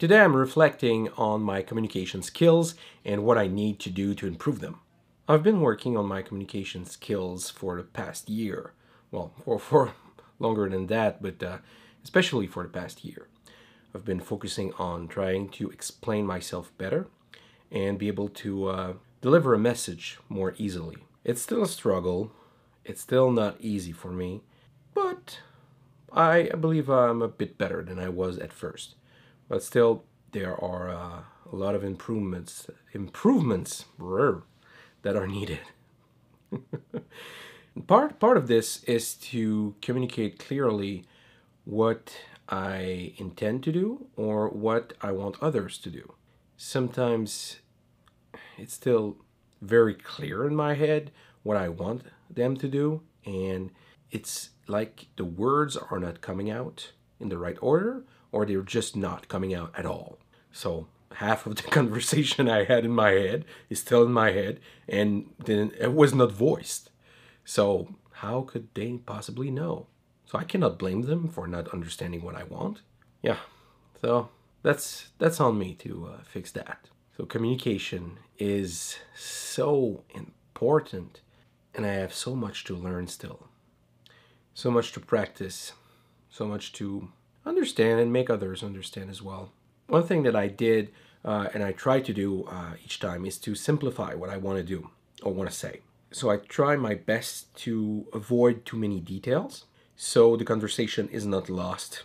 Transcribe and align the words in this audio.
Today 0.00 0.20
I'm 0.20 0.34
reflecting 0.34 1.10
on 1.18 1.42
my 1.42 1.60
communication 1.60 2.22
skills 2.22 2.74
and 3.04 3.22
what 3.22 3.36
I 3.36 3.48
need 3.48 3.78
to 3.80 3.90
do 3.90 4.14
to 4.14 4.26
improve 4.26 4.60
them. 4.60 4.80
I've 5.28 5.42
been 5.42 5.60
working 5.60 5.94
on 5.94 6.06
my 6.06 6.22
communication 6.22 6.86
skills 6.86 7.50
for 7.50 7.76
the 7.76 7.82
past 7.82 8.30
year. 8.30 8.72
Well, 9.10 9.34
for, 9.44 9.58
for 9.58 9.92
longer 10.38 10.66
than 10.70 10.86
that, 10.86 11.20
but 11.20 11.42
uh, 11.42 11.58
especially 12.02 12.46
for 12.46 12.62
the 12.62 12.70
past 12.70 13.04
year. 13.04 13.28
I've 13.94 14.06
been 14.06 14.20
focusing 14.20 14.72
on 14.78 15.06
trying 15.06 15.50
to 15.50 15.68
explain 15.68 16.24
myself 16.24 16.72
better 16.78 17.06
and 17.70 17.98
be 17.98 18.08
able 18.08 18.30
to 18.30 18.68
uh, 18.68 18.92
deliver 19.20 19.52
a 19.52 19.58
message 19.58 20.18
more 20.30 20.54
easily. 20.56 20.96
It's 21.24 21.42
still 21.42 21.62
a 21.62 21.68
struggle. 21.68 22.32
It's 22.86 23.02
still 23.02 23.30
not 23.30 23.60
easy 23.60 23.92
for 23.92 24.12
me, 24.12 24.44
but 24.94 25.40
I 26.10 26.44
believe 26.58 26.88
I'm 26.88 27.20
a 27.20 27.28
bit 27.28 27.58
better 27.58 27.82
than 27.82 27.98
I 27.98 28.08
was 28.08 28.38
at 28.38 28.54
first. 28.54 28.94
But 29.50 29.64
still, 29.64 30.04
there 30.30 30.54
are 30.62 30.88
uh, 30.88 31.22
a 31.52 31.56
lot 31.56 31.74
of 31.74 31.82
improvements, 31.82 32.70
improvements 32.92 33.84
that 35.02 35.16
are 35.16 35.26
needed. 35.26 35.58
part 37.88 38.20
part 38.20 38.36
of 38.36 38.46
this 38.46 38.84
is 38.84 39.14
to 39.14 39.74
communicate 39.82 40.38
clearly 40.38 41.04
what 41.64 42.16
I 42.48 43.12
intend 43.16 43.64
to 43.64 43.72
do 43.72 44.06
or 44.14 44.48
what 44.48 44.92
I 45.00 45.10
want 45.10 45.42
others 45.42 45.78
to 45.78 45.90
do. 45.90 46.14
Sometimes 46.56 47.58
it's 48.56 48.74
still 48.74 49.16
very 49.60 49.94
clear 49.94 50.46
in 50.46 50.54
my 50.54 50.74
head 50.74 51.10
what 51.42 51.56
I 51.56 51.68
want 51.68 52.02
them 52.30 52.56
to 52.58 52.68
do, 52.68 53.02
and 53.26 53.72
it's 54.12 54.50
like 54.68 55.06
the 55.16 55.24
words 55.24 55.76
are 55.76 55.98
not 55.98 56.20
coming 56.20 56.48
out 56.48 56.92
in 57.18 57.30
the 57.30 57.38
right 57.38 57.58
order 57.60 58.04
or 58.32 58.46
they're 58.46 58.62
just 58.62 58.96
not 58.96 59.28
coming 59.28 59.54
out 59.54 59.72
at 59.76 59.86
all. 59.86 60.18
So 60.52 60.86
half 61.14 61.46
of 61.46 61.56
the 61.56 61.62
conversation 61.78 62.48
I 62.48 62.64
had 62.64 62.84
in 62.84 62.92
my 62.92 63.10
head 63.10 63.44
is 63.68 63.80
still 63.80 64.04
in 64.04 64.12
my 64.12 64.30
head 64.30 64.60
and 64.88 65.30
then 65.38 65.72
it 65.78 65.92
was 65.92 66.14
not 66.14 66.32
voiced. 66.32 66.90
So 67.44 67.94
how 68.12 68.42
could 68.42 68.68
they 68.74 68.98
possibly 68.98 69.50
know? 69.50 69.86
So 70.26 70.38
I 70.38 70.44
cannot 70.44 70.78
blame 70.78 71.02
them 71.02 71.28
for 71.28 71.48
not 71.48 71.68
understanding 71.68 72.22
what 72.22 72.36
I 72.36 72.44
want. 72.44 72.82
Yeah. 73.22 73.38
So 74.00 74.28
that's 74.62 75.08
that's 75.18 75.40
on 75.40 75.58
me 75.58 75.74
to 75.76 76.10
uh, 76.14 76.22
fix 76.22 76.52
that. 76.52 76.88
So 77.16 77.24
communication 77.24 78.18
is 78.38 78.98
so 79.14 80.04
important 80.14 81.20
and 81.74 81.84
I 81.84 81.94
have 81.94 82.14
so 82.14 82.34
much 82.34 82.64
to 82.64 82.76
learn 82.76 83.06
still. 83.08 83.48
So 84.54 84.70
much 84.70 84.92
to 84.92 85.00
practice, 85.00 85.72
so 86.28 86.46
much 86.46 86.72
to 86.74 87.08
understand 87.44 88.00
and 88.00 88.12
make 88.12 88.30
others 88.30 88.62
understand 88.62 89.10
as 89.10 89.22
well. 89.22 89.52
One 89.86 90.04
thing 90.04 90.22
that 90.24 90.36
I 90.36 90.48
did 90.48 90.92
uh, 91.24 91.48
and 91.52 91.62
I 91.62 91.72
try 91.72 92.00
to 92.00 92.12
do 92.12 92.44
uh, 92.44 92.72
each 92.84 93.00
time 93.00 93.24
is 93.24 93.38
to 93.38 93.54
simplify 93.54 94.14
what 94.14 94.30
I 94.30 94.36
want 94.36 94.58
to 94.58 94.64
do 94.64 94.90
or 95.22 95.32
want 95.32 95.50
to 95.50 95.56
say. 95.56 95.80
So 96.12 96.30
I 96.30 96.38
try 96.38 96.76
my 96.76 96.94
best 96.94 97.54
to 97.64 98.06
avoid 98.12 98.64
too 98.64 98.76
many 98.76 99.00
details 99.00 99.64
so 100.02 100.34
the 100.34 100.46
conversation 100.46 101.10
is 101.10 101.26
not 101.26 101.50
lost. 101.50 102.04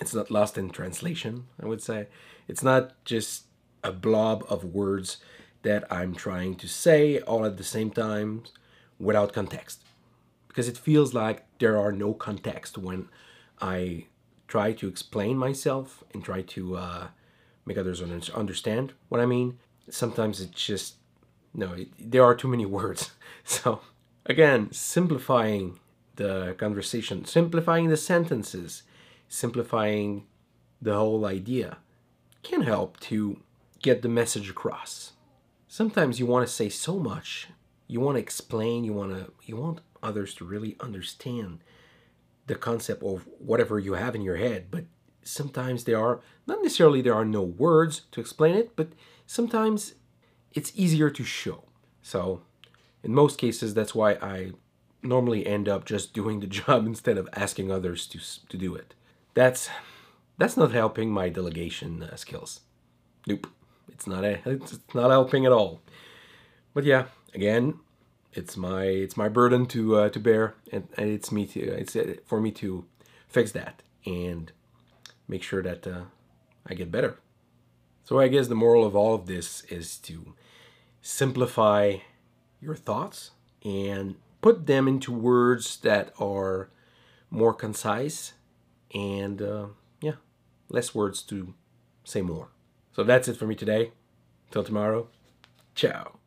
It's 0.00 0.14
not 0.14 0.30
lost 0.30 0.56
in 0.56 0.70
translation, 0.70 1.48
I 1.60 1.66
would 1.66 1.82
say. 1.82 2.06
It's 2.46 2.62
not 2.62 2.92
just 3.04 3.46
a 3.82 3.90
blob 3.90 4.44
of 4.48 4.62
words 4.62 5.16
that 5.62 5.92
I'm 5.92 6.14
trying 6.14 6.54
to 6.54 6.68
say 6.68 7.18
all 7.18 7.44
at 7.44 7.56
the 7.56 7.64
same 7.64 7.90
time 7.90 8.44
without 9.00 9.32
context. 9.32 9.82
Because 10.46 10.68
it 10.68 10.78
feels 10.78 11.14
like 11.14 11.44
there 11.58 11.76
are 11.76 11.90
no 11.90 12.14
context 12.14 12.78
when 12.78 13.08
I 13.60 14.06
try 14.48 14.72
to 14.72 14.88
explain 14.88 15.36
myself 15.38 16.04
and 16.12 16.24
try 16.24 16.42
to 16.42 16.76
uh, 16.76 17.08
make 17.64 17.78
others 17.78 18.02
understand 18.30 18.92
what 19.08 19.20
I 19.20 19.26
mean. 19.26 19.58
Sometimes 19.90 20.40
it's 20.40 20.64
just, 20.64 20.94
no, 21.54 21.72
it, 21.72 21.88
there 21.98 22.24
are 22.24 22.34
too 22.34 22.48
many 22.48 22.66
words. 22.78 23.12
So, 23.44 23.80
again, 24.24 24.72
simplifying 24.72 25.78
the 26.16 26.56
conversation, 26.58 27.24
simplifying 27.24 27.88
the 27.88 27.96
sentences, 27.96 28.82
simplifying 29.28 30.24
the 30.80 30.94
whole 30.94 31.24
idea 31.24 31.78
can 32.42 32.62
help 32.62 32.98
to 33.00 33.40
get 33.82 34.02
the 34.02 34.08
message 34.08 34.50
across. 34.50 35.12
Sometimes 35.68 36.18
you 36.18 36.26
want 36.26 36.46
to 36.46 36.52
say 36.52 36.68
so 36.68 36.98
much, 36.98 37.48
you 37.86 38.00
want 38.00 38.16
to 38.16 38.22
explain, 38.22 38.84
you 38.84 38.92
want 38.92 39.12
to 39.12 39.32
you 39.44 39.56
want 39.56 39.80
others 40.02 40.34
to 40.34 40.44
really 40.44 40.76
understand 40.80 41.60
the 42.46 42.54
concept 42.54 43.02
of 43.02 43.26
whatever 43.38 43.78
you 43.78 43.94
have 43.94 44.14
in 44.14 44.22
your 44.22 44.36
head, 44.36 44.66
but 44.70 44.84
sometimes 45.22 45.84
there 45.84 46.00
are 46.00 46.20
not 46.46 46.62
necessarily 46.62 47.02
there 47.02 47.14
are 47.14 47.24
no 47.24 47.42
words 47.42 48.02
to 48.12 48.20
explain 48.20 48.54
it, 48.54 48.76
but 48.76 48.88
sometimes 49.26 49.94
it's 50.54 50.72
easier 50.74 51.10
to 51.10 51.24
show. 51.24 51.64
So, 52.02 52.42
in 53.02 53.12
most 53.12 53.38
cases 53.38 53.74
that's 53.74 53.94
why 53.94 54.12
I 54.14 54.52
normally 55.02 55.46
end 55.46 55.68
up 55.68 55.84
just 55.84 56.12
doing 56.12 56.40
the 56.40 56.46
job 56.60 56.86
instead 56.86 57.18
of 57.18 57.28
asking 57.34 57.70
others 57.70 58.06
to 58.08 58.18
to 58.48 58.56
do 58.56 58.74
it. 58.74 58.94
That's 59.34 59.68
that's 60.38 60.56
not 60.56 60.72
helping 60.72 61.10
my 61.10 61.28
delegation 61.28 62.02
uh, 62.02 62.16
skills. 62.16 62.60
Nope, 63.26 63.46
it's 63.88 64.06
not 64.06 64.24
a, 64.24 64.40
it's 64.46 64.78
not 64.94 65.10
helping 65.10 65.46
at 65.46 65.52
all. 65.52 65.80
But 66.74 66.84
yeah, 66.84 67.06
again, 67.34 67.80
it's 68.36 68.56
my 68.56 68.84
it's 68.84 69.16
my 69.16 69.28
burden 69.28 69.66
to 69.66 69.96
uh, 69.96 70.08
to 70.10 70.20
bear, 70.20 70.54
and, 70.70 70.88
and 70.96 71.10
it's 71.10 71.32
me 71.32 71.46
to 71.46 71.60
it's 71.60 71.96
uh, 71.96 72.14
for 72.26 72.40
me 72.40 72.50
to 72.52 72.84
fix 73.28 73.52
that 73.52 73.82
and 74.04 74.52
make 75.26 75.42
sure 75.42 75.62
that 75.62 75.86
uh, 75.86 76.04
I 76.66 76.74
get 76.74 76.90
better. 76.90 77.18
So 78.04 78.20
I 78.20 78.28
guess 78.28 78.48
the 78.48 78.54
moral 78.54 78.84
of 78.84 78.94
all 78.94 79.14
of 79.14 79.26
this 79.26 79.64
is 79.64 79.96
to 79.98 80.34
simplify 81.02 81.96
your 82.60 82.76
thoughts 82.76 83.32
and 83.64 84.16
put 84.40 84.66
them 84.66 84.86
into 84.86 85.12
words 85.12 85.78
that 85.78 86.12
are 86.20 86.70
more 87.30 87.52
concise 87.52 88.34
and 88.94 89.42
uh, 89.42 89.66
yeah, 90.00 90.18
less 90.68 90.94
words 90.94 91.22
to 91.22 91.54
say 92.04 92.22
more. 92.22 92.48
So 92.92 93.02
that's 93.02 93.28
it 93.28 93.36
for 93.36 93.46
me 93.46 93.54
today. 93.54 93.92
Till 94.52 94.62
tomorrow, 94.62 95.08
ciao. 95.74 96.18